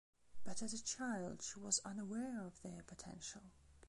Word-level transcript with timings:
But 0.43 0.63
as 0.63 0.73
a 0.73 0.81
child 0.81 1.43
she 1.43 1.59
was 1.59 1.77
unaware 1.85 2.43
of 2.43 2.59
their 2.63 2.81
potential. 2.81 3.43